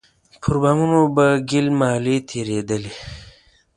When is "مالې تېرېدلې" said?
1.79-2.93